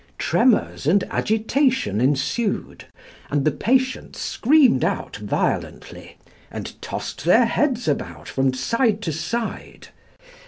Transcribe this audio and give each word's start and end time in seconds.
Tremors 0.17 0.87
and 0.87 1.03
agitation 1.11 2.01
ensued, 2.01 2.85
and 3.29 3.45
the 3.45 3.51
patients 3.51 4.19
screamed 4.19 4.83
out 4.83 5.17
violently, 5.17 6.17
and 6.49 6.73
tossed 6.81 7.23
their 7.23 7.45
heads 7.45 7.87
about 7.87 8.27
from 8.27 8.51
side 8.51 9.03
to 9.03 9.13
side. 9.13 9.89